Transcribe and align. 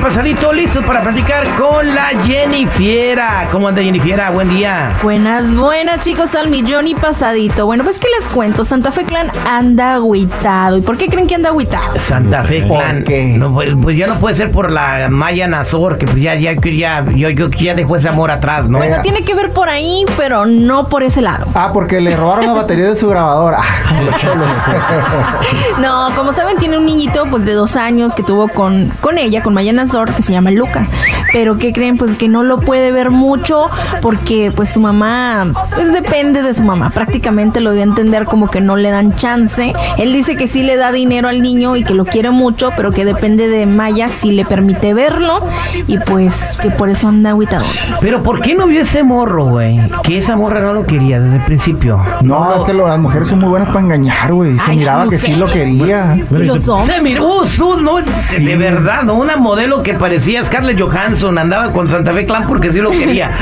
Pasadito, 0.00 0.52
listos 0.52 0.84
para 0.84 1.02
platicar 1.02 1.46
con 1.56 1.94
la 1.94 2.08
Jennifiera. 2.24 3.46
¿Cómo 3.52 3.68
anda 3.68 3.82
Jennifiera? 3.82 4.30
Buen 4.30 4.48
día. 4.48 4.92
Buenas, 5.02 5.54
buenas 5.54 6.00
chicos, 6.00 6.34
al 6.34 6.48
millón 6.48 6.88
y 6.88 6.94
pasadito. 6.94 7.66
Bueno, 7.66 7.84
pues 7.84 7.98
que 7.98 8.08
les 8.18 8.28
cuento, 8.28 8.64
Santa 8.64 8.92
Fe 8.92 9.04
Clan 9.04 9.30
anda 9.46 9.94
agüitado. 9.94 10.78
¿Y 10.78 10.80
por 10.80 10.96
qué 10.96 11.08
creen 11.08 11.26
que 11.26 11.34
anda 11.34 11.50
agüitado? 11.50 11.98
Santa 11.98 12.44
Fe 12.44 12.62
¿Por 12.62 12.78
Clan. 12.78 13.04
qué? 13.04 13.34
No, 13.36 13.52
pues, 13.52 13.70
pues 13.80 13.96
ya 13.96 14.06
no 14.06 14.18
puede 14.18 14.36
ser 14.36 14.50
por 14.50 14.70
la 14.70 15.08
Maya 15.10 15.46
Nazor, 15.46 15.98
que 15.98 16.06
pues 16.06 16.20
ya, 16.20 16.34
ya, 16.34 16.54
ya, 16.54 17.04
yo, 17.14 17.30
yo 17.30 17.50
ya 17.50 17.74
dejó 17.74 17.96
ese 17.96 18.08
amor 18.08 18.30
atrás, 18.30 18.68
¿no? 18.68 18.78
Bueno, 18.78 19.02
tiene 19.02 19.22
que 19.22 19.34
ver 19.34 19.50
por 19.50 19.68
ahí, 19.68 20.04
pero 20.16 20.46
no 20.46 20.88
por 20.88 21.02
ese 21.02 21.20
lado. 21.20 21.46
Ah, 21.54 21.70
porque 21.72 22.00
le 22.00 22.16
robaron 22.16 22.46
la 22.46 22.54
batería 22.54 22.86
de 22.86 22.96
su 22.96 23.08
grabadora. 23.08 23.60
No, 25.78 26.10
como 26.14 26.32
saben, 26.32 26.56
tiene 26.58 26.78
un 26.78 26.86
niñito 26.86 27.24
pues 27.30 27.44
de 27.44 27.54
dos 27.54 27.76
años 27.76 28.14
que 28.14 28.22
tuvo 28.22 28.48
con, 28.48 28.92
con 29.00 29.18
ella, 29.18 29.42
con 29.42 29.54
Maya 29.54 29.72
Nazor, 29.72 29.89
que 29.90 30.22
se 30.22 30.32
llama 30.32 30.50
Luca. 30.50 30.86
Pero 31.32 31.56
¿qué 31.58 31.72
creen? 31.72 31.96
Pues 31.96 32.16
que 32.16 32.28
no 32.28 32.42
lo 32.42 32.58
puede 32.58 32.92
ver 32.92 33.10
mucho 33.10 33.68
porque 34.02 34.52
pues 34.54 34.70
su 34.70 34.80
mamá, 34.80 35.52
pues 35.74 35.92
depende 35.92 36.42
de 36.42 36.54
su 36.54 36.62
mamá. 36.62 36.90
Prácticamente 36.90 37.60
lo 37.60 37.72
dio 37.72 37.80
a 37.82 37.84
entender 37.84 38.24
como 38.24 38.48
que 38.50 38.60
no 38.60 38.76
le 38.76 38.90
dan 38.90 39.14
chance. 39.16 39.72
Él 39.98 40.12
dice 40.12 40.36
que 40.36 40.46
sí 40.46 40.62
le 40.62 40.76
da 40.76 40.92
dinero 40.92 41.28
al 41.28 41.42
niño 41.42 41.76
y 41.76 41.84
que 41.84 41.94
lo 41.94 42.04
quiere 42.04 42.30
mucho, 42.30 42.70
pero 42.76 42.90
que 42.92 43.04
depende 43.04 43.48
de 43.48 43.66
Maya 43.66 44.08
si 44.08 44.32
le 44.32 44.44
permite 44.44 44.94
verlo. 44.94 45.40
Y 45.86 45.98
pues 45.98 46.34
que 46.62 46.70
por 46.70 46.88
eso 46.88 47.08
anda 47.08 47.30
aguitado. 47.30 47.64
Pero 48.00 48.22
¿por 48.22 48.40
qué 48.40 48.54
no 48.54 48.66
vio 48.66 48.82
ese 48.82 49.02
morro, 49.02 49.46
güey? 49.46 49.80
Que 50.02 50.18
esa 50.18 50.36
morra 50.36 50.60
no 50.60 50.72
lo 50.74 50.84
quería 50.84 51.20
desde 51.20 51.36
el 51.36 51.42
principio. 51.44 52.00
No, 52.22 52.54
es 52.56 52.62
que 52.64 52.72
lo- 52.72 52.88
las 52.88 52.98
mujeres 52.98 53.28
son 53.28 53.40
muy 53.40 53.48
buenas 53.50 53.68
para 53.68 53.80
engañar, 53.80 54.32
güey. 54.32 54.56
Se 54.58 54.70
Ay, 54.70 54.78
miraba 54.78 55.08
que 55.08 55.18
sí 55.18 55.32
lo 55.34 55.46
quería. 55.48 56.16
Y 56.30 56.34
los 56.44 56.68
hombres. 56.68 56.96
Se 56.96 57.02
miró, 57.02 57.24
uh, 57.42 57.46
su, 57.46 57.76
no, 57.80 57.96
de- 57.96 58.38
de 58.40 58.56
verdad, 58.56 59.02
¿no? 59.04 59.14
Una 59.14 59.36
modelo 59.36 59.79
que 59.82 59.94
parecía 59.94 60.44
Scarlett 60.44 60.80
Johansson, 60.80 61.36
andaba 61.38 61.72
con 61.72 61.88
Santa 61.88 62.12
Fe 62.12 62.24
Clan 62.26 62.46
porque 62.46 62.70
sí 62.70 62.80
lo 62.80 62.90
quería. 62.90 63.30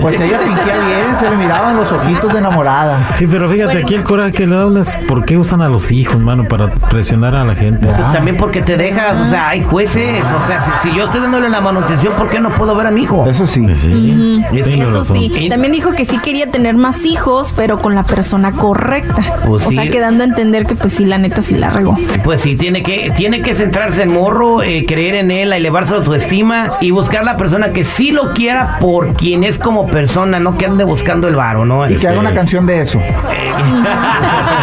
Pues 0.00 0.20
ella 0.20 0.38
fingía 0.38 0.74
bien, 0.78 1.16
se 1.18 1.30
le 1.30 1.36
miraban 1.36 1.76
los 1.76 1.90
ojitos 1.92 2.32
de 2.32 2.38
enamorada. 2.38 3.08
Sí, 3.14 3.26
pero 3.26 3.48
fíjate, 3.48 3.72
Bueno. 3.72 3.86
aquí 3.86 3.94
el 3.94 4.02
coraje 4.04 4.32
que 4.32 4.46
le 4.46 4.56
da 4.56 4.66
uno 4.66 4.80
es 4.80 4.94
por 5.08 5.24
qué 5.24 5.36
usan 5.36 5.60
a 5.62 5.68
los 5.68 5.90
hijos, 5.92 6.18
mano, 6.18 6.44
para 6.44 6.68
presionar 6.72 7.34
a 7.36 7.44
la 7.44 7.54
gente. 7.54 7.86
Ya. 7.88 8.12
También 8.12 8.36
porque 8.36 8.62
te 8.62 8.76
dejas, 8.76 9.18
o 9.20 9.28
sea, 9.28 9.48
hay 9.50 9.62
jueces, 9.62 10.24
o 10.24 10.46
sea, 10.46 10.60
si, 10.80 10.88
si 10.90 10.96
yo 10.96 11.04
estoy 11.04 11.20
dándole 11.20 11.48
la 11.48 11.60
manutención, 11.60 12.12
¿por 12.14 12.28
qué 12.28 12.40
no 12.40 12.50
puedo 12.50 12.74
ver 12.74 12.86
a 12.86 12.90
mi 12.90 13.02
hijo? 13.02 13.24
Eso 13.28 13.46
sí. 13.46 13.60
Pues 13.62 14.66
Eso 14.66 14.98
razón. 14.98 15.16
sí, 15.18 15.48
también 15.48 15.72
dijo 15.72 15.92
que 15.92 16.04
sí 16.04 16.18
quería 16.18 16.46
tener 16.50 16.74
más 16.76 17.04
hijos, 17.04 17.52
pero 17.56 17.78
con 17.78 17.94
la 17.94 18.02
persona 18.02 18.52
correcta. 18.52 19.22
Pues 19.46 19.66
o 19.66 19.70
sí. 19.70 19.76
sea, 19.76 19.90
quedando 19.90 20.24
a 20.24 20.26
entender 20.26 20.66
que 20.66 20.74
pues 20.74 20.94
sí, 20.94 21.04
la 21.04 21.18
neta 21.18 21.40
sí 21.42 21.56
la 21.56 21.70
regó. 21.70 21.96
Pues 22.24 22.40
sí, 22.40 22.56
tiene 22.56 22.82
que, 22.82 23.12
tiene 23.14 23.40
que 23.42 23.54
centrarse 23.54 24.02
en 24.02 24.12
morro, 24.12 24.62
eh, 24.62 24.84
creer 24.86 25.14
en 25.16 25.30
él, 25.30 25.52
elevar 25.72 25.88
su 25.88 25.94
autoestima 25.94 26.72
y 26.82 26.90
buscar 26.90 27.24
la 27.24 27.38
persona 27.38 27.72
que 27.72 27.82
sí 27.82 28.10
lo 28.10 28.34
quiera 28.34 28.76
por 28.78 29.14
quien 29.14 29.42
es 29.42 29.56
como 29.56 29.86
persona, 29.86 30.38
no 30.38 30.58
que 30.58 30.66
ande 30.66 30.84
buscando 30.84 31.28
el 31.28 31.34
varo, 31.34 31.64
¿no? 31.64 31.88
Y 31.88 31.96
que 31.96 32.08
haga 32.08 32.20
una 32.20 32.34
canción 32.34 32.66
de 32.66 32.82
eso. 32.82 33.00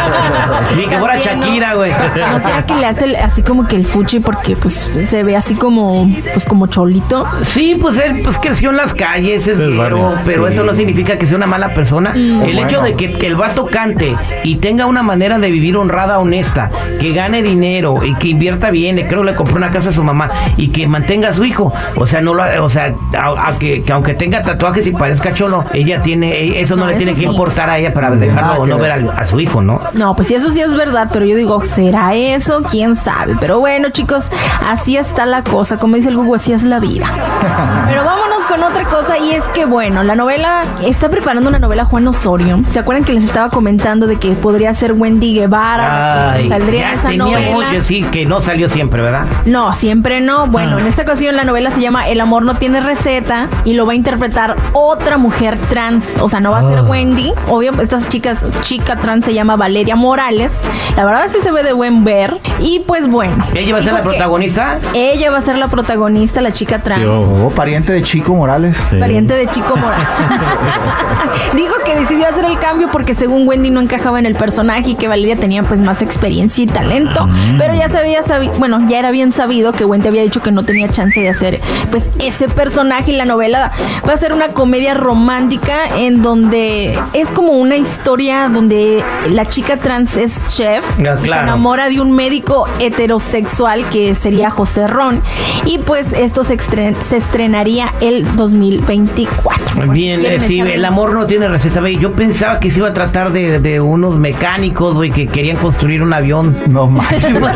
Ni 0.77 0.87
que 0.87 0.97
fuera. 0.97 1.17
Shakira, 1.19 1.73
güey. 1.75 1.91
No 1.91 2.39
sea 2.39 2.63
que 2.63 2.73
le 2.75 2.85
hace 2.85 3.17
así 3.17 3.41
como 3.41 3.67
que 3.67 3.75
el 3.75 3.85
fuchi 3.85 4.19
porque 4.19 4.55
pues 4.55 4.89
se 5.05 5.23
ve 5.23 5.35
así 5.35 5.55
como 5.55 6.09
pues 6.33 6.45
como 6.45 6.67
cholito. 6.67 7.25
Sí, 7.43 7.77
pues 7.79 7.97
él 7.97 8.21
pues 8.23 8.37
creció 8.37 8.69
en 8.69 8.77
las 8.77 8.93
calles, 8.93 9.47
es 9.47 9.59
barrio. 9.77 10.13
pero 10.25 10.47
Sí. 10.47 10.53
eso 10.53 10.63
no 10.63 10.73
significa 10.73 11.17
que 11.17 11.25
sea 11.25 11.37
una 11.37 11.47
mala 11.47 11.69
persona. 11.73 12.11
Mm. 12.15 12.41
El 12.43 12.59
hecho 12.59 12.81
de 12.81 12.93
que, 12.95 13.11
que 13.13 13.27
el 13.27 13.35
vato 13.35 13.65
cante 13.65 14.15
y 14.43 14.55
tenga 14.57 14.85
una 14.85 15.03
manera 15.03 15.39
de 15.39 15.49
vivir 15.51 15.75
honrada, 15.77 16.19
honesta, 16.19 16.69
que 16.99 17.11
gane 17.13 17.41
dinero 17.43 18.03
y 18.03 18.13
que 18.15 18.29
invierta 18.29 18.71
bien, 18.71 18.99
y 18.99 19.03
creo 19.03 19.21
que 19.21 19.27
le 19.31 19.35
compró 19.35 19.57
una 19.57 19.69
casa 19.69 19.89
a 19.89 19.93
su 19.93 20.03
mamá 20.03 20.29
y 20.57 20.69
que 20.69 20.87
mantenga 20.87 21.29
a 21.29 21.33
su 21.33 21.43
hijo. 21.45 21.73
O 21.95 22.07
sea, 22.07 22.21
no 22.21 22.33
lo, 22.33 22.43
o 22.63 22.69
sea, 22.69 22.93
a- 23.17 23.49
a 23.49 23.59
que, 23.59 23.81
que 23.83 23.91
aunque 23.91 24.13
tenga 24.13 24.41
tatuajes 24.43 24.85
y 24.87 24.91
parezca 24.91 25.33
cholo, 25.33 25.65
ella 25.73 26.01
tiene, 26.01 26.31
e- 26.39 26.61
eso 26.61 26.75
no, 26.75 26.83
No, 26.83 26.87
le 26.87 26.93
eso 26.95 27.03
tiene 27.03 27.19
que 27.19 27.25
importar 27.25 27.69
a 27.69 27.77
ella 27.77 27.93
para 27.93 28.09
dejarlo 28.11 28.61
o 28.61 28.67
no 28.67 28.77
ver 28.77 28.91
al- 28.91 29.09
a, 29.15 29.25
su 29.25 29.39
hijo, 29.39 29.61
¿no? 29.61 29.79
No, 29.99 30.15
pues 30.15 30.31
eso 30.31 30.49
sí 30.49 30.61
es 30.61 30.73
verdad, 30.77 31.09
pero 31.11 31.25
yo 31.25 31.35
digo, 31.35 31.59
¿será 31.65 32.15
eso? 32.15 32.63
¿Quién 32.63 32.95
sabe? 32.95 33.35
Pero 33.37 33.59
bueno, 33.59 33.89
chicos, 33.89 34.31
así 34.65 34.95
está 34.95 35.25
la 35.25 35.43
cosa. 35.43 35.75
Como 35.75 35.97
dice 35.97 36.07
el 36.07 36.15
Google, 36.15 36.37
así 36.37 36.53
es 36.53 36.63
la 36.63 36.79
vida. 36.79 37.05
Pero 37.85 38.05
vámonos 38.05 38.28
con 38.49 38.63
otra 38.63 38.85
cosa 38.85 39.17
y 39.19 39.31
es 39.31 39.43
que, 39.49 39.65
bueno, 39.65 40.01
la 40.03 40.15
novela, 40.15 40.63
está 40.83 41.07
preparando 41.09 41.49
una 41.49 41.59
novela 41.59 41.85
Juan 41.85 42.07
Osorio. 42.07 42.61
¿Se 42.69 42.79
acuerdan 42.79 43.05
que 43.05 43.13
les 43.13 43.23
estaba 43.23 43.49
comentando 43.49 44.07
de 44.07 44.15
que 44.17 44.31
podría 44.31 44.73
ser 44.73 44.93
Wendy 44.93 45.35
Guevara? 45.35 46.31
Ay, 46.33 46.49
Saldría 46.49 46.81
ya 46.81 46.89
en 46.93 46.99
esa 46.99 47.07
tenía 47.09 47.23
novela. 47.25 47.51
mucho, 47.51 47.83
sí, 47.83 48.01
que 48.11 48.25
no 48.25 48.41
salió 48.41 48.67
siempre, 48.67 49.01
¿verdad? 49.03 49.25
No, 49.45 49.71
siempre 49.73 50.19
no. 50.21 50.47
Bueno, 50.47 50.77
Ah. 50.77 50.81
en 50.81 50.87
esta 50.87 51.03
ocasión 51.03 51.35
la 51.35 51.43
novela 51.43 51.69
se 51.69 51.79
llama 51.81 52.07
El 52.09 52.19
amor 52.21 52.43
no 52.43 52.55
tiene 52.55 52.79
receta 52.79 53.47
y 53.65 53.73
lo 53.73 53.85
va 53.85 53.91
a 53.93 53.95
interpretar 53.95 54.55
otra 54.73 55.17
mujer 55.17 55.57
trans. 55.69 56.17
O 56.19 56.27
sea, 56.27 56.39
no 56.39 56.49
va 56.51 56.59
a 56.59 56.69
ser 56.69 56.79
Ah. 56.79 56.83
Wendy. 56.83 57.31
Obvio, 57.49 57.71
esta 57.81 57.99
chicas, 58.09 58.45
chica 58.61 58.95
trans 58.99 59.25
se 59.25 59.33
llama 59.35 59.57
Valeria 59.57 59.95
Morales. 59.95 60.59
La 60.97 61.05
verdad 61.05 61.25
sí 61.27 61.37
se 61.43 61.51
ve 61.51 61.61
de 61.61 61.73
buen 61.73 62.03
ver. 62.03 62.37
Y 62.59 62.79
pues 62.87 63.07
bueno. 63.07 63.45
¿Ella 63.53 63.73
va 63.73 63.79
a 63.79 63.83
ser 63.83 63.93
la 63.93 64.01
protagonista? 64.03 64.79
Ella 64.95 65.29
va 65.31 65.37
a 65.37 65.41
ser 65.41 65.57
la 65.57 65.67
protagonista, 65.67 66.41
la 66.41 66.51
chica 66.51 66.79
trans. 66.79 67.03
Yo- 67.03 67.19
Oh, 67.29 67.49
pariente 67.51 67.93
de 67.93 68.01
Chico 68.01 68.33
Morales. 68.39 68.77
Sí. 68.89 68.97
Pariente 68.99 69.33
de 69.35 69.45
Chico 69.47 69.75
Morales. 69.75 70.07
Dijo 71.55 71.73
que 71.85 71.95
decidió 71.95 72.27
hacer 72.27 72.45
el 72.45 72.57
cambio 72.59 72.89
porque 72.91 73.13
según 73.13 73.47
Wendy 73.47 73.69
no 73.69 73.81
encajaba 73.81 74.19
en 74.19 74.25
el 74.25 74.35
personaje 74.35 74.91
y 74.91 74.95
que 74.95 75.07
Valeria 75.07 75.35
tenía 75.35 75.63
pues 75.63 75.79
más 75.79 76.01
experiencia 76.01 76.63
y 76.63 76.67
talento. 76.67 77.27
Pero 77.57 77.73
ya 77.73 77.89
sabía, 77.89 78.23
sabi- 78.23 78.51
bueno, 78.57 78.79
ya 78.87 78.99
era 78.99 79.11
bien 79.11 79.31
sabido 79.31 79.73
que 79.73 79.85
Wendy 79.85 80.07
había 80.07 80.21
dicho 80.23 80.41
que 80.41 80.51
no 80.51 80.63
tenía 80.63 80.89
chance 80.89 81.19
de 81.19 81.29
hacer 81.29 81.59
pues 81.91 82.09
ese 82.19 82.47
personaje 82.49 83.11
y 83.11 83.15
la 83.15 83.25
novela 83.25 83.71
va 84.07 84.13
a 84.13 84.17
ser 84.17 84.33
una 84.33 84.49
comedia 84.49 84.93
romántica 84.93 85.73
en 85.97 86.21
donde 86.21 86.97
es 87.13 87.31
como 87.31 87.53
una 87.53 87.75
historia 87.75 88.49
donde 88.49 89.03
la 89.29 89.45
chica 89.45 89.77
trans 89.77 90.15
es 90.17 90.45
chef, 90.47 90.85
Ah, 90.99 91.17
se 91.21 91.27
enamora 91.43 91.89
de 91.89 91.99
un 92.01 92.11
médico 92.11 92.67
heterosexual 92.79 93.89
que 93.89 94.15
sería 94.15 94.49
José 94.49 94.87
Ron 94.87 95.21
y 95.65 95.79
pues 95.79 96.13
esto 96.13 96.43
se, 96.43 96.55
estren- 96.57 96.95
se 97.09 97.17
estrenaría 97.17 97.93
el 98.01 98.25
2024. 98.35 99.87
Bien, 99.91 100.19
eh, 100.21 100.23
¿Quieren 100.23 100.41
sí, 100.47 100.59
el 100.61 100.85
amor 100.85 101.13
no 101.13 101.25
tiene 101.25 101.47
receta, 101.47 101.79
güey. 101.79 101.97
Yo 101.97 102.11
pensaba 102.11 102.59
que 102.59 102.69
se 102.71 102.79
iba 102.79 102.89
a 102.89 102.93
tratar 102.93 103.31
de, 103.31 103.59
de 103.59 103.79
unos 103.79 104.17
mecánicos, 104.17 104.95
güey, 104.95 105.11
que 105.11 105.27
querían 105.27 105.57
construir 105.57 106.01
un 106.03 106.13
avión. 106.13 106.57
No 106.67 106.87
manches. 106.87 107.25
pues, 107.39 107.53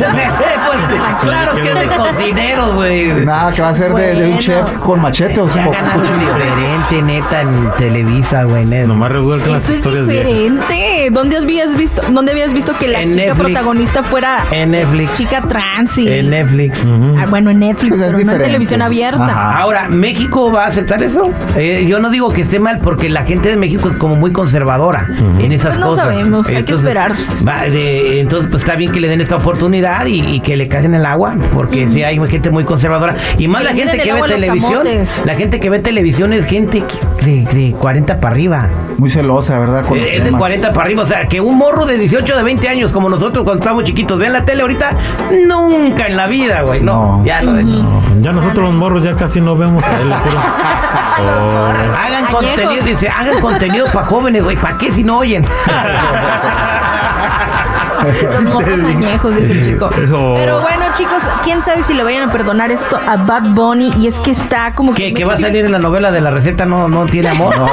claro 1.21 1.55
que 1.55 1.67
es 1.69 1.89
de 1.89 1.95
cocineros, 1.95 2.75
güey. 2.75 3.07
Nada, 3.25 3.51
que 3.53 3.61
va 3.61 3.69
a 3.69 3.73
ser 3.75 3.93
de, 3.93 4.15
de 4.15 4.31
un 4.31 4.37
chef 4.37 4.71
con 4.79 5.01
machete 5.01 5.39
o 5.41 5.47
Ya 5.53 5.67
ganan 5.69 5.99
cuchillo. 5.99 6.17
diferente, 6.19 7.01
neta, 7.01 7.41
en 7.41 7.71
Televisa, 7.77 8.43
güey. 8.43 8.63
Nomás 8.65 9.11
revuelcan 9.11 9.51
las 9.53 9.63
Eso 9.65 9.73
es 9.73 9.77
historias 9.79 10.07
viejas. 10.07 10.27
diferente. 10.27 11.09
¿Dónde 11.11 11.37
habías 11.37 11.75
visto, 11.75 12.01
dónde 12.09 12.31
habías 12.31 12.53
visto 12.53 12.77
que 12.77 12.87
la 12.87 13.01
En 13.01 13.11
chica 13.11 13.25
Netflix. 13.25 13.43
protagonista 13.45 14.03
fuera 14.03 14.45
En 14.51 14.71
Netflix. 14.71 15.13
chica 15.13 15.41
trans 15.41 15.97
y 15.97 16.07
En 16.11 16.29
Netflix. 16.29 16.87
Ah, 17.17 17.25
bueno, 17.29 17.49
en 17.51 17.59
Netflix, 17.59 17.89
Pues 17.97 18.01
es 18.01 18.07
pero 18.13 18.25
no 18.25 18.31
en 18.33 18.41
televisión 18.41 18.81
abierta. 18.81 19.25
Ajá. 19.25 19.59
Ahora, 19.59 19.87
¿México 19.89 20.51
va 20.53 20.63
a 20.65 20.67
aceptar 20.67 21.01
eso? 21.03 21.29
Eh, 21.55 21.85
yo 21.87 21.99
no 21.99 22.09
digo 22.09 22.29
que 22.29 22.41
esté 22.41 22.59
mal 22.59 22.79
porque 22.79 23.09
la 23.09 23.23
gente 23.23 23.49
de 23.49 23.55
México 23.57 23.89
es 23.89 23.95
como 23.95 24.15
muy 24.15 24.31
conservadora 24.31 25.07
en 25.39 25.51
esas 25.51 25.73
Pues 25.75 25.79
no 25.79 25.87
cosas. 25.89 26.05
sabemos, 26.05 26.47
hay 26.49 26.63
que 26.63 26.73
esperar. 26.73 27.11
va, 27.47 27.63
de- 27.63 28.19
entonces, 28.21 28.49
pues 28.49 28.63
está 28.63 28.75
bien 28.75 28.91
que 28.91 28.99
le 28.99 29.07
den 29.07 29.21
esta 29.21 29.35
oportunidad 29.35 30.05
y, 30.05 30.19
y 30.21 30.39
que 30.39 30.55
le 30.57 30.67
caigan 30.67 30.93
el 30.95 31.05
agua, 31.05 31.35
porque 31.53 31.87
sí 31.89 32.03
hay 32.03 32.19
gente 32.27 32.49
muy 32.49 32.63
conservadora. 32.63 33.15
Y 33.37 33.47
más 33.47 33.63
la 33.63 33.73
gente 33.73 33.97
que 33.97 34.13
ve 34.13 34.21
televisión. 34.27 34.71
camotes. 34.71 35.21
La 35.25 35.35
gente 35.35 35.59
que 35.59 35.69
ve 35.69 35.79
televisión 35.79 36.33
es 36.33 36.45
gente 36.45 36.83
de, 37.23 37.45
de 37.51 37.75
40 37.77 38.19
para 38.19 38.33
arriba. 38.33 38.67
Muy 38.97 39.09
celosa, 39.09 39.57
¿verdad? 39.59 39.85
Con 39.85 39.97
los 39.97 40.07
Eh, 40.07 40.11
Es 40.15 40.19
de 40.19 40.25
temas. 40.25 40.39
40 40.39 40.73
para 40.73 40.85
arriba. 40.85 41.03
O 41.03 41.07
sea, 41.07 41.27
que 41.27 41.41
un 41.41 41.57
morro 41.57 41.85
de 41.85 41.97
18, 41.97 42.37
de 42.37 42.43
20 42.43 42.67
años, 42.69 42.91
como 42.91 43.09
nosotros 43.09 43.43
cuando 43.43 43.59
estábamos 43.61 43.83
chiquitos, 43.85 44.17
vean 44.19 44.33
la 44.33 44.45
tele 44.45 44.61
ahorita, 44.61 44.95
nunca 45.47 46.07
en 46.07 46.17
la 46.17 46.27
vida, 46.27 46.61
güey. 46.61 46.81
No, 46.81 47.17
No. 47.19 47.25
ya 47.25 47.41
no. 47.41 47.53
No, 47.53 48.01
ya 48.21 48.31
nosotros 48.31 48.65
los 48.65 48.73
morros 48.73 49.03
ya 49.03 49.15
casi 49.15 49.41
no 49.41 49.55
vemos 49.55 49.83
tele, 49.85 50.15
pero... 50.23 50.37
Hagan 50.43 52.25
Añejos. 52.25 52.35
contenido, 52.35 52.83
dice, 52.83 53.09
hagan 53.09 53.39
contenido 53.41 53.85
para 53.87 54.05
jóvenes, 54.05 54.43
güey. 54.43 54.57
¿Para 54.57 54.77
qué 54.77 54.91
si 54.91 55.03
no 55.03 55.19
oyen? 55.19 55.45
Los 58.33 58.43
morros 58.43 58.83
añejos, 58.83 59.35
dice 59.35 59.51
el 59.51 59.65
chico. 59.65 59.89
Pero 59.93 60.61
bueno, 60.61 60.85
chicos, 60.95 61.23
quién 61.43 61.61
sabe 61.61 61.83
si 61.83 61.93
le 61.93 62.03
vayan 62.03 62.29
a 62.29 62.31
perdonar 62.31 62.71
esto 62.71 62.97
a 62.97 63.17
Bad 63.17 63.53
Bunny. 63.53 63.91
Y 63.99 64.07
es 64.07 64.19
que 64.19 64.31
está 64.31 64.73
como 64.73 64.93
Que, 64.93 65.13
que 65.13 65.25
va 65.25 65.33
a 65.33 65.37
salir 65.37 65.65
en 65.65 65.71
la 65.71 65.79
novela 65.79 66.11
de 66.11 66.21
la 66.21 66.31
receta 66.31 66.65
no, 66.65 66.87
no 66.87 67.05
tiene 67.05 67.29
amor. 67.29 67.55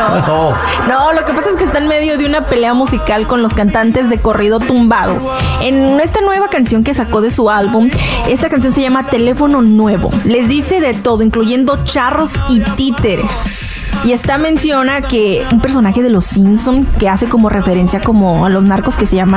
No. 0.00 0.26
No. 0.26 0.54
No, 0.88 1.12
lo 1.12 1.24
que 1.24 1.32
pasa 1.32 1.50
es 1.50 1.56
que 1.56 1.64
está 1.64 1.78
en 1.78 1.88
medio 1.88 2.16
de 2.18 2.26
una 2.26 2.42
pelea 2.42 2.74
musical 2.74 3.26
con 3.26 3.42
los 3.42 3.54
cantantes 3.54 4.08
de 4.08 4.18
corrido 4.18 4.58
tumbado. 4.60 5.16
En 5.60 6.00
esta 6.00 6.20
nueva 6.20 6.48
canción 6.48 6.84
que 6.84 6.94
sacó 6.94 7.20
de 7.20 7.30
su 7.30 7.50
álbum, 7.50 7.90
esta 8.28 8.48
canción 8.48 8.72
se 8.72 8.82
llama 8.82 9.06
Teléfono 9.06 9.60
Nuevo. 9.62 10.10
Les 10.24 10.48
dice 10.48 10.80
de 10.80 10.94
todo, 10.94 11.22
incluyendo 11.22 11.84
charros 11.84 12.34
y 12.48 12.60
títeres. 12.76 13.90
Y 14.04 14.12
esta 14.12 14.38
menciona 14.38 15.02
que 15.02 15.46
un 15.52 15.60
personaje 15.60 16.02
de 16.02 16.10
los 16.10 16.24
Simpson 16.24 16.86
que 16.98 17.08
hace 17.08 17.28
como 17.28 17.48
referencia 17.50 18.00
como 18.00 18.46
a 18.46 18.48
los 18.48 18.62
narcos 18.62 18.96
que 18.96 19.06
se 19.06 19.16
llama 19.16 19.29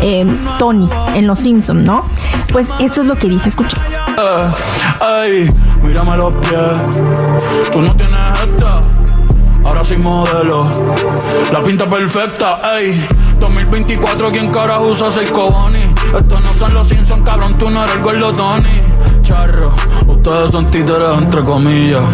eh, 0.00 0.26
Tony 0.58 0.88
en 1.14 1.26
los 1.26 1.38
Simpson, 1.38 1.84
¿no? 1.84 2.04
Pues 2.52 2.66
esto 2.78 3.00
es 3.00 3.06
lo 3.06 3.16
que 3.16 3.28
dice, 3.28 3.48
escuchen. 3.48 3.80
Ay, 5.00 5.48
mírame 5.82 6.16
los 6.16 6.32
pies. 6.34 7.70
Tú 7.72 7.80
no 7.80 7.94
tienes 7.94 8.16
esta. 8.46 8.80
Ahora 9.64 9.84
soy 9.84 9.96
modelo. 9.96 10.70
La 11.52 11.62
pinta 11.62 11.88
perfecta, 11.88 12.60
ey. 12.78 13.06
2024, 13.40 14.28
¿quién 14.28 14.50
carajo 14.50 14.88
usa 14.88 15.10
seis 15.10 15.30
cojones? 15.30 15.84
Estos 16.16 16.40
no 16.40 16.52
son 16.54 16.74
los 16.74 16.88
Simpsons, 16.88 17.22
cabrón, 17.22 17.54
tú 17.58 17.70
no 17.70 17.82
eres 17.82 17.96
el 17.96 18.02
gordo 18.02 18.32
Tony. 18.32 18.80
Charro, 19.22 19.72
ustedes 20.06 20.50
son 20.50 20.70
títeres 20.70 21.18
entre 21.18 21.42
comillas. 21.42 22.04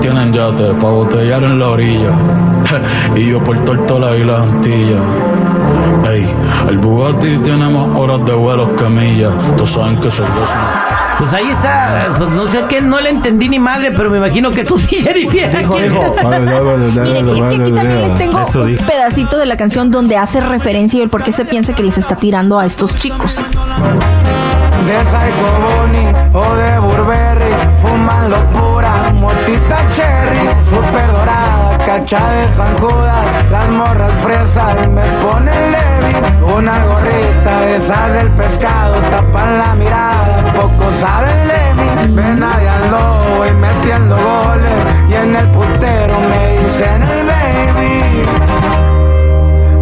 Tienen 0.00 0.32
yate 0.32 0.74
pa' 0.74 0.90
botellar 0.90 1.44
en 1.44 1.58
la 1.58 1.68
orilla. 1.68 2.12
y 3.16 3.26
yo 3.26 3.42
por 3.42 3.58
Tortola 3.64 4.16
y 4.16 4.24
las 4.24 4.40
Antillas. 4.40 5.00
Ey, 6.08 6.34
el 6.68 6.78
Bugatti 6.78 7.36
tiene 7.38 7.68
más 7.68 7.88
horas 7.96 8.24
de 8.24 8.32
vuelo 8.32 8.74
que 8.76 8.84
millas. 8.84 9.32
Todos 9.56 9.70
saben 9.70 9.96
que 9.96 10.10
soy 10.10 10.26
yo. 10.26 10.44
Pues 11.18 11.32
ahí 11.34 11.50
está, 11.50 12.14
pues 12.16 12.30
no 12.30 12.48
sé 12.48 12.64
qué, 12.70 12.80
no 12.80 12.98
le 12.98 13.10
entendí 13.10 13.48
ni 13.50 13.58
madre, 13.58 13.92
pero 13.94 14.08
me 14.10 14.16
imagino 14.16 14.50
que 14.50 14.64
tú 14.64 14.78
sí, 14.88 14.96
Jennifer. 14.96 15.58
Dijo, 15.58 15.76
dijo. 15.78 16.14
Miren, 16.24 17.28
es 17.28 17.34
que 17.34 17.44
aquí 17.44 17.72
también 17.72 17.98
les 18.08 18.18
tengo 18.18 18.40
Eso 18.40 18.62
un 18.62 18.66
dijo. 18.68 18.86
pedacito 18.86 19.36
de 19.36 19.44
la 19.46 19.56
canción 19.58 19.90
donde 19.90 20.16
hace 20.16 20.40
referencia 20.40 20.98
y 20.98 21.02
el 21.02 21.10
por 21.10 21.22
qué 21.22 21.32
se 21.32 21.44
piensa 21.44 21.74
que 21.74 21.82
les 21.82 21.98
está 21.98 22.16
tirando 22.16 22.58
a 22.58 22.64
estos 22.64 22.96
chicos. 22.96 23.36
de 23.36 23.44
Psycho 25.04 25.50
Bunny 25.60 26.06
o 26.32 26.54
de 26.56 26.78
Burberry, 26.78 27.52
fumando 27.90 28.36
pura 28.50 29.12
motita 29.12 29.78
cherry, 29.94 30.38
super 30.70 31.08
dorada, 31.12 31.76
cacha 31.84 32.20
de 32.30 32.52
San 32.52 32.76
Judas, 32.78 33.50
las 33.50 33.68
morras 33.68 34.12
fresas 34.22 34.88
me 34.88 35.02
ponen 35.22 35.72
Levi, 35.74 36.14
una 36.56 36.84
gorrita 36.84 37.60
de 37.60 37.76
esas 37.76 38.12
del 38.12 38.30
pescado, 38.30 38.94
tapan 39.10 39.58
la 39.58 39.74
mirada, 39.74 40.44
poco 40.54 40.92
saben 41.00 41.48
de 41.48 41.62
mí, 41.78 42.14
ven 42.14 42.42
a 42.42 42.54
lobo 42.92 43.46
y 43.46 43.52
metiendo 43.52 44.16
goles, 44.16 44.78
y 45.08 45.14
en 45.14 45.36
el 45.36 45.46
putero 45.48 46.20
me 46.30 46.58
dicen 46.58 47.02
el 47.02 47.26
baby, 47.26 48.24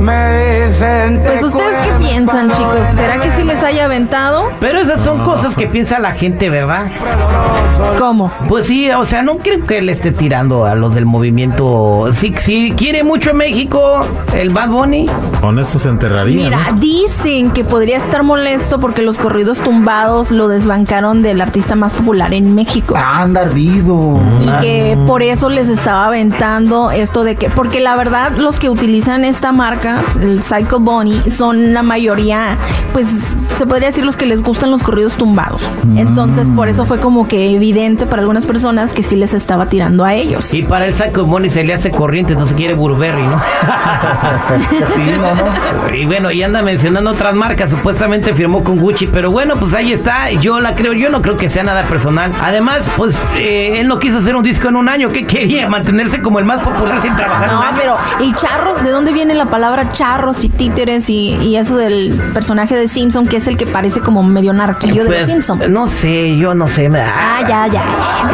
me 0.01 0.21
dicen 0.67 1.21
Pues 1.25 1.41
te 1.41 1.47
ustedes 1.47 1.87
qué 1.87 1.93
piensan, 2.31 2.57
chicos, 2.57 2.89
¿será 2.95 3.21
que 3.21 3.31
sí 3.33 3.45
les 3.45 3.63
haya 3.63 3.85
aventado? 3.85 4.51
Pero 4.61 4.81
esas 4.81 5.03
son 5.03 5.25
cosas 5.25 5.55
que 5.55 5.67
piensa 5.67 5.99
la 5.99 6.13
gente, 6.13 6.51
¿verdad? 6.51 6.87
¿Cómo? 7.99 8.31
Pues 8.49 8.67
sí, 8.67 8.91
o 8.91 9.05
sea, 9.05 9.23
no 9.23 9.39
creo 9.39 9.65
que 9.65 9.81
le 9.81 9.93
esté 9.93 10.13
tirando 10.13 10.67
a 10.67 10.75
los 10.75 10.95
del 10.95 11.07
movimiento. 11.07 12.09
Si, 12.13 12.35
si 12.37 12.73
quiere 12.73 13.05
mucho 13.05 13.35
México, 13.35 14.05
el 14.35 14.51
Bad 14.51 14.71
Bunny. 14.71 15.07
Con 15.41 15.59
eso 15.59 15.79
se 15.79 15.89
enterraría. 15.89 16.45
Mira, 16.45 16.71
¿no? 16.73 16.79
dicen 16.79 17.51
que 17.53 17.65
podría 17.65 17.99
estar 17.99 18.23
molesto 18.23 18.81
porque 18.81 19.03
los 19.03 19.19
corridos 19.19 19.61
tumbados 19.61 20.31
lo 20.31 20.49
desbancaron 20.49 21.23
del 21.23 21.41
artista 21.41 21.77
más 21.77 21.93
popular 21.93 22.35
en 22.35 22.55
México. 22.55 22.97
Anda 22.97 23.43
ardido. 23.43 24.21
Y 24.41 24.61
que 24.61 24.99
por 25.07 25.23
eso 25.23 25.49
les 25.49 25.69
estaba 25.69 26.07
aventando 26.07 26.91
esto 26.91 27.25
de 27.25 27.37
que, 27.37 27.51
porque 27.51 27.81
la 27.81 27.97
verdad 27.97 28.33
los 28.37 28.59
que 28.59 28.69
utilizan 28.69 29.25
esta 29.25 29.53
marca, 29.53 30.03
el 30.21 30.43
Psycho 30.43 30.81
Bunny, 30.81 31.31
son 31.31 31.73
la 31.73 31.83
mayoría, 32.19 32.57
pues 32.93 33.07
se 33.57 33.67
podría 33.67 33.89
decir 33.89 34.05
los 34.05 34.17
que 34.17 34.27
les 34.27 34.43
gustan 34.43 34.71
los 34.71 34.83
corridos 34.83 35.17
tumbados. 35.17 35.63
Entonces 35.97 36.51
por 36.51 36.69
eso 36.69 36.85
fue 36.85 36.99
como 36.99 37.29
que 37.29 37.55
evidente 37.55 38.07
para 38.07 38.23
algunas 38.23 38.47
personas 38.47 38.93
que 38.93 39.03
sí 39.03 39.17
les 39.17 39.35
estaba 39.35 39.67
tirando 39.67 40.05
a 40.05 40.15
ellos. 40.15 40.53
Y 40.55 40.63
para 40.63 40.87
el 40.87 40.95
Psycho 40.95 41.25
Bunny 41.25 41.49
se 41.49 41.65
le 41.65 41.75
hace 41.75 41.91
corriente, 41.91 42.33
entonces 42.33 42.57
quiere 42.57 42.75
Burberry, 42.75 43.23
¿no? 43.23 43.41
Sí, 44.97 45.03
no, 45.17 45.35
no. 45.35 45.95
Y 45.95 46.07
bueno, 46.07 46.31
y 46.31 46.43
anda 46.43 46.63
mencionando 46.63 47.11
otras 47.11 47.35
marcas, 47.35 47.71
supuestamente 47.71 48.35
firmó 48.35 48.65
con 48.65 48.79
Gucci, 48.79 49.07
pero 49.07 49.31
bueno, 49.31 49.57
pues 49.59 49.75
ahí 49.75 49.93
está, 49.93 50.31
yo 50.31 50.61
la 50.61 50.75
creo, 50.75 50.93
yo 50.93 51.11
no 51.11 51.23
creo 51.23 51.37
que 51.37 51.49
sea 51.49 51.63
nada 51.63 51.87
personal. 51.89 52.33
Además, 52.41 52.83
pues 52.97 53.21
eh, 53.37 53.81
él 53.81 53.89
no 53.89 53.99
quiso 53.99 54.19
hacer 54.19 54.35
un 54.37 54.43
disco 54.43 54.69
en 54.69 54.77
un 54.77 54.89
año, 54.89 55.11
¿qué 55.11 55.27
quería? 55.27 55.69
Mantenerse 55.69 56.21
como 56.21 56.39
el 56.39 56.45
más 56.45 56.61
popular 56.61 57.01
sin 57.03 57.15
trabajar. 57.17 57.53
No, 57.53 57.63
pero 57.79 57.97
¿y 58.21 58.33
charros? 58.35 58.83
¿De 58.83 58.91
dónde 58.91 59.13
viene 59.13 59.35
la 59.35 59.47
palabra 59.47 59.93
charros 59.93 60.45
y 60.45 60.49
títeres 60.49 61.11
y, 61.11 61.35
y 61.35 61.57
eso 61.57 61.77
del 61.77 62.08
personaje 62.35 62.77
de 62.77 62.89
Simpson 62.89 63.27
que 63.27 63.37
es 63.39 63.47
el 63.49 63.57
que 63.57 63.67
parece 63.67 64.01
como 64.01 64.23
medio 64.23 64.53
narquillo 64.53 65.05
de 65.05 65.11
los 65.11 65.19
Pues, 65.19 65.27
Simpson? 65.27 65.61
no 65.73 65.89
sé, 65.89 66.37
yo 66.37 66.55
no 66.55 66.69
sé. 66.69 66.89
Ah, 66.97 67.41
ya, 67.47 67.67
ya, 67.67 67.83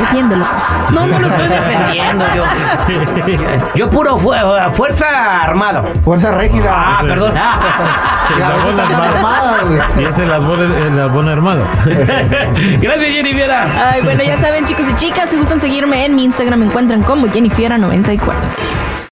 defiéndelo. 0.01 0.45
pues. 0.45 0.93
No, 0.93 1.07
no 1.07 1.19
lo 1.19 1.27
estoy 1.29 1.49
defendiendo 1.49 2.25
yo. 2.35 2.43
Yo 3.75 3.91
puro 3.91 4.17
fu- 4.19 4.33
fuerza 4.73 5.07
armado. 5.43 5.85
Fuerza 6.05 6.33
rígida. 6.39 6.71
Ah, 6.73 6.99
perdón. 7.03 7.35
Armada. 8.45 9.89
Y 9.99 10.05
ese 10.05 10.23
el 10.23 10.29
labón, 10.31 10.61
el 10.61 10.97
labón 10.97 11.29
armado. 11.29 11.65
Gracias, 11.85 13.11
Jenny 13.11 13.33
Viera. 13.35 13.91
Ay, 13.93 14.03
bueno, 14.03 14.23
ya 14.23 14.39
saben, 14.39 14.65
chicos 14.67 14.85
y 14.91 14.95
chicas, 14.97 15.29
si 15.31 15.37
gustan 15.37 15.61
seguirme 15.61 16.05
en 16.07 16.15
mi 16.15 16.25
Instagram, 16.25 16.61
me 16.61 16.67
encuentran 16.67 17.03
como 17.03 17.27
Jennifiera94. 17.27 18.33